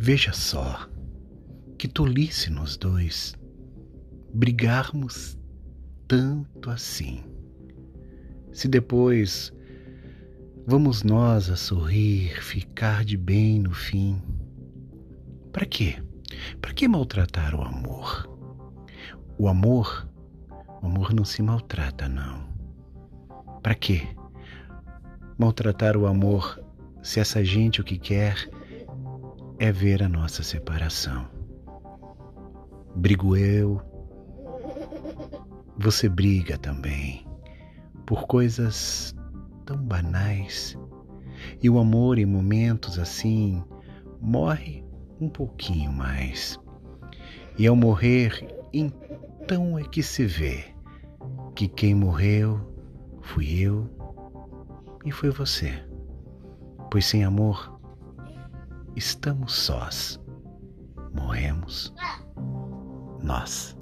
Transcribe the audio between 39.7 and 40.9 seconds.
banais.